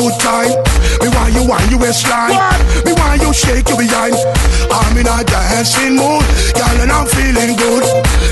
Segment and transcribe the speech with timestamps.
[0.00, 0.59] good time
[1.60, 2.32] on your waistline.
[2.32, 2.84] What?
[2.84, 4.16] Me want you shake your behind.
[4.72, 6.24] I'm in a dancing mood,
[6.56, 7.84] girl, and I'm feeling good.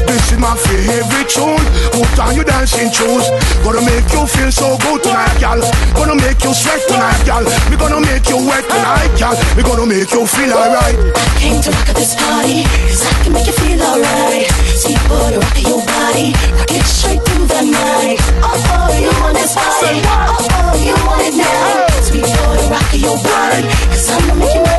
[0.08, 1.60] This is my favorite tune.
[1.92, 3.28] Put on your dancing shoes.
[3.62, 5.60] Gonna make you feel so good tonight, girl.
[5.94, 7.44] Gonna make you sweat tonight, girl.
[7.68, 9.36] Me gonna make you wet tonight, girl.
[9.56, 10.96] Me gonna make you feel alright.
[10.96, 14.46] I came to rock at this party, cause I can make you feel alright.
[14.78, 18.18] Sweet boy, rock your body, rock it straight through the night.
[18.40, 20.00] Oh, oh, you want this party?
[20.06, 21.87] Oh, oh, you want it now?
[22.20, 23.62] I'm gonna make you mine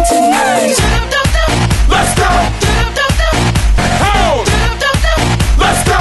[0.10, 0.76] tonight.
[1.88, 2.28] Let's go!
[5.58, 6.00] Let's go!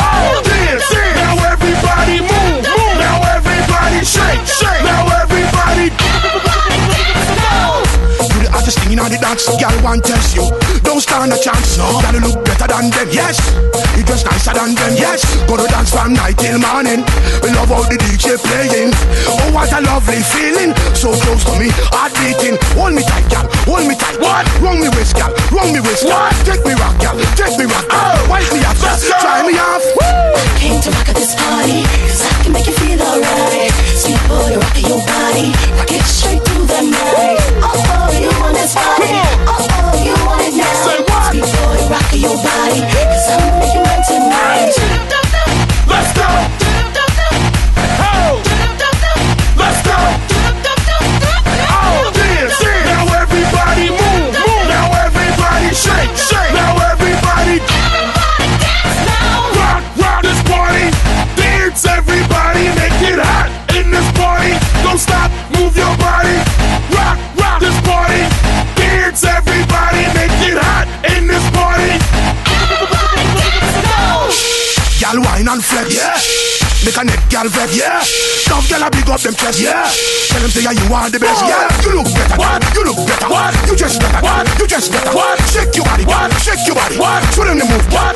[0.00, 0.88] Oh, dance!
[1.16, 2.96] Now everybody move, move!
[2.98, 4.84] Now everybody shake, shake!
[4.84, 5.92] Now everybody.
[8.88, 10.48] You know the dance, girl want test you.
[10.80, 11.84] Don't stand a chance, no.
[12.00, 13.36] Gotta look better than them, yes.
[13.92, 15.28] You dress nicer than them, yes.
[15.44, 17.04] Gonna dance from night till morning.
[17.44, 18.96] We love all the DJ playing.
[19.28, 20.72] Oh, what a lovely feeling.
[20.96, 22.56] So close to me, heart beating.
[22.80, 23.44] Hold me tight, girl.
[23.68, 24.16] Hold me tight.
[24.24, 24.48] What?
[24.64, 25.36] Wrong me waist, girl.
[25.52, 26.08] Wrong me waist.
[26.08, 26.32] What?
[26.48, 27.12] Take me rock, girl.
[27.36, 27.84] Take me rock.
[27.92, 28.00] Girl.
[28.00, 28.80] Oh, wipe me off.
[28.80, 29.84] Try me off.
[30.00, 30.08] Woo!
[30.32, 33.72] I came to rock at this party, cause I can make you feel alright.
[34.00, 35.52] Sweet boy, rock your body.
[35.76, 37.36] Rock it straight through the night.
[37.60, 37.68] Woo!
[37.68, 39.48] Oh, you want this Come on.
[39.48, 40.72] All you want is now.
[40.84, 41.32] Say what?
[41.32, 42.80] Be sure to rock your body.
[42.92, 43.77] Cause I'm
[75.08, 75.96] gal wine and flex.
[75.96, 76.20] Yeah.
[76.84, 77.76] Make a neck gal vex.
[77.76, 78.04] Yeah.
[78.44, 79.60] Tough gal a big up them chest.
[79.60, 79.88] Yeah.
[80.28, 81.40] Tell them say yeah, you are the best.
[81.48, 81.68] Yeah.
[81.82, 82.36] You look better.
[82.36, 82.60] What?
[82.76, 83.28] You look better.
[83.28, 83.54] What?
[83.68, 84.20] You just better.
[84.20, 84.44] What?
[84.58, 85.12] You just better.
[85.16, 85.40] What?
[85.48, 86.04] Shake your body.
[86.04, 86.32] What?
[86.44, 86.96] Shake your body.
[86.98, 87.24] What?
[87.32, 87.86] Show them the move.
[87.92, 88.14] What?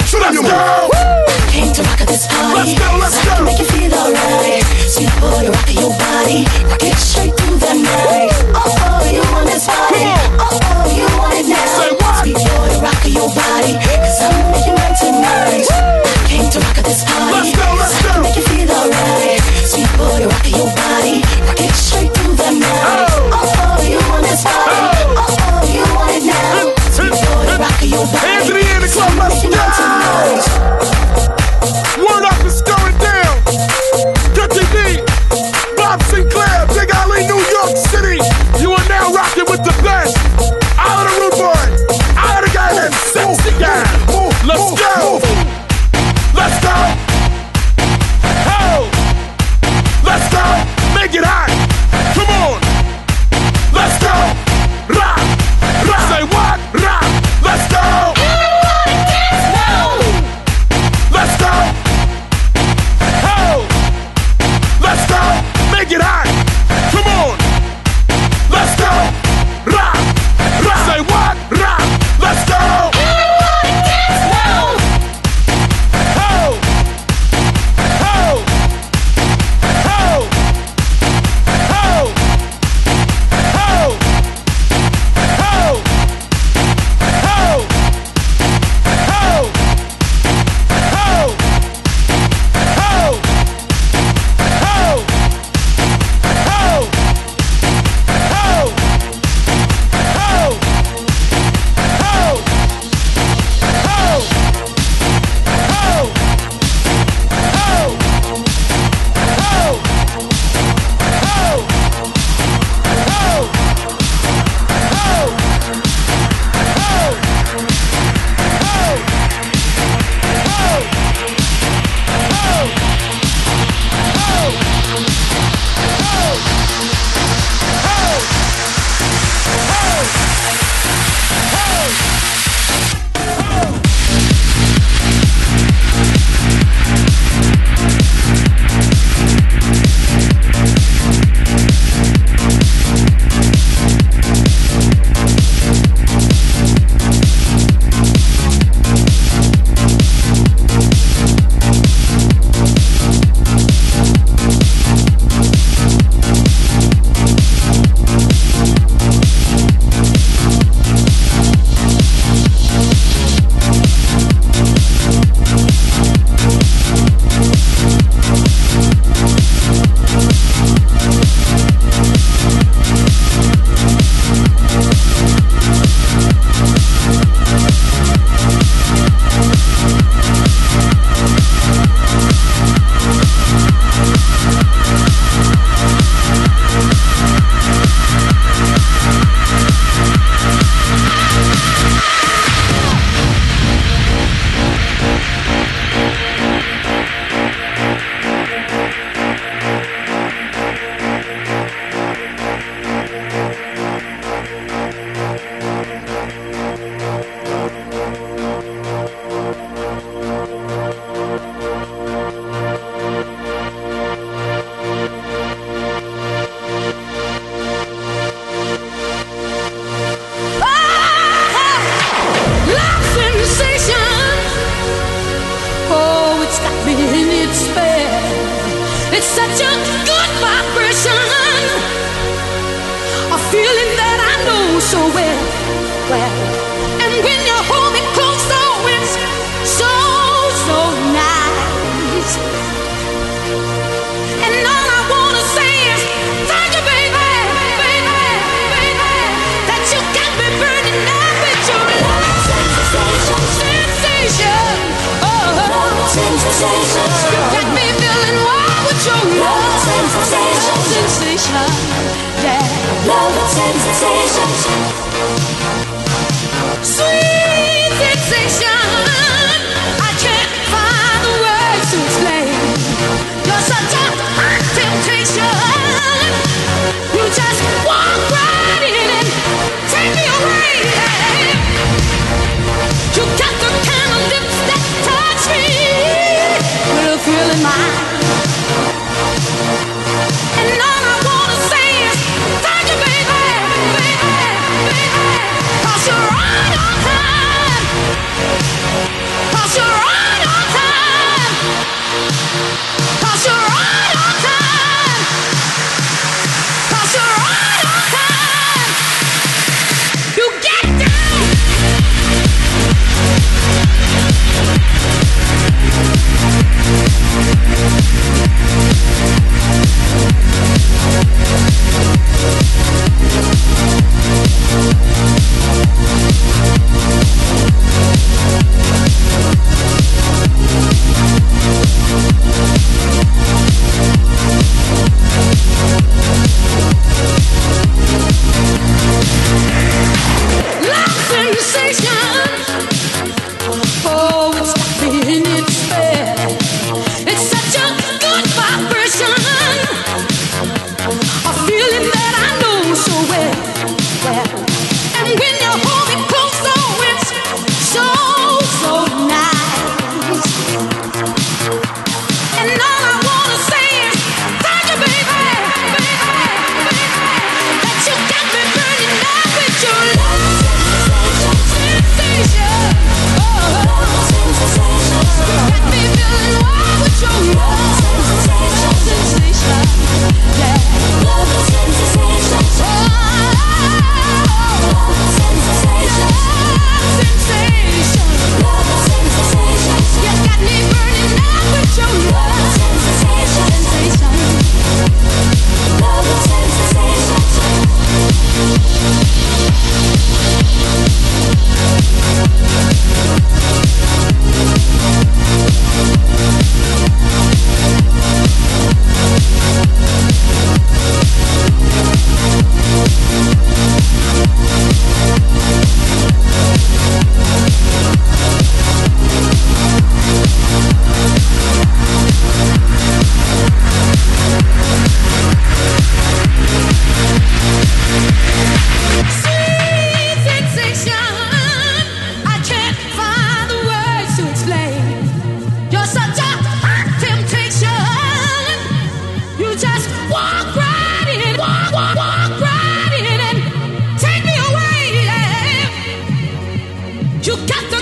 [447.44, 448.02] You got the.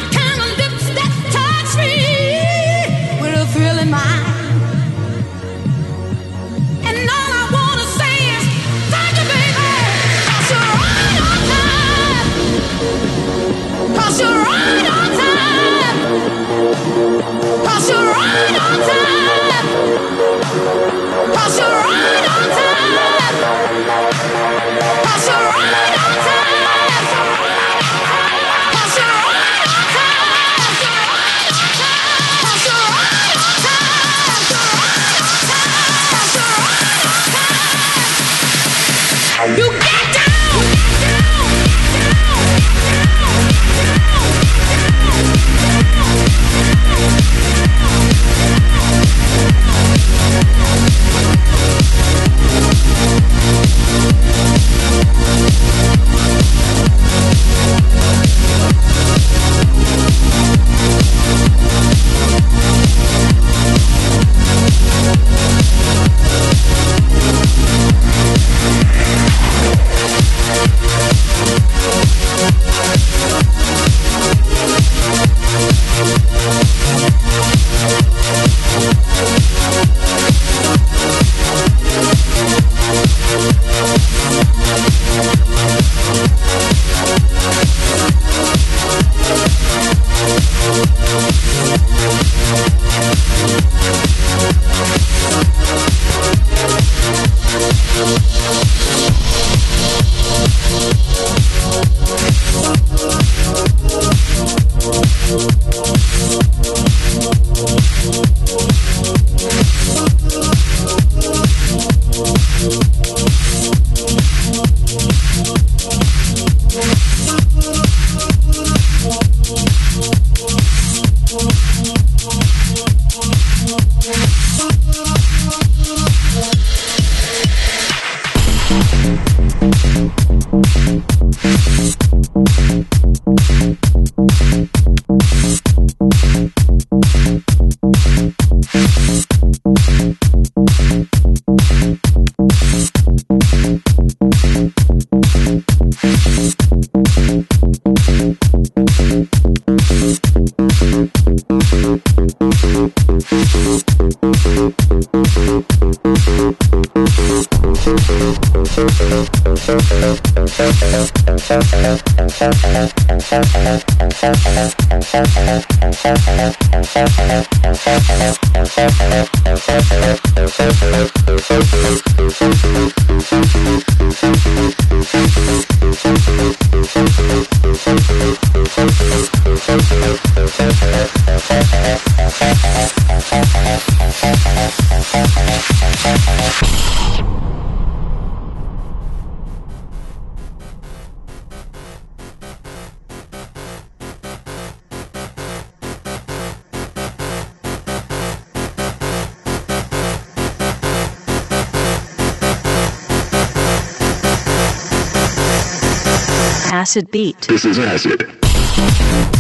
[206.90, 207.40] Acid Beat.
[207.42, 209.39] This is acid.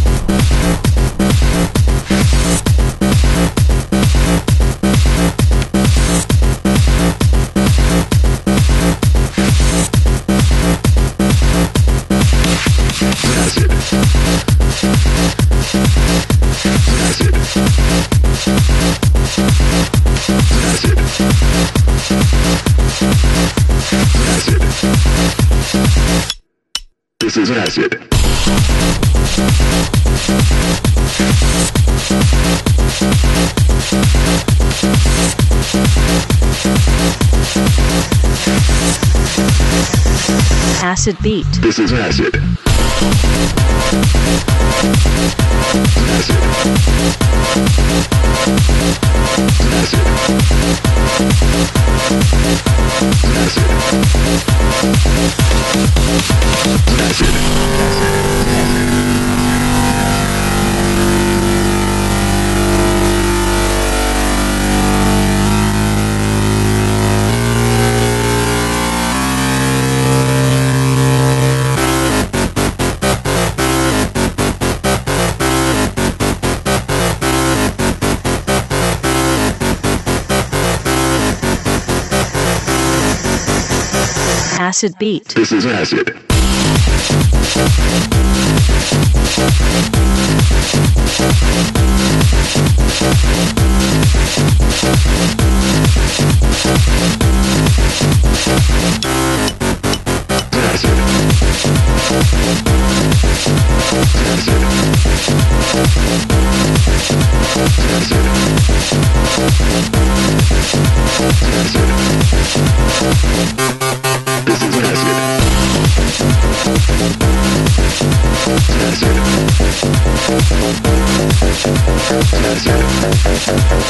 [41.10, 41.46] Acid Beat.
[41.60, 42.49] This is acid.
[84.80, 85.28] Acid Beat.
[85.34, 86.19] This is acid.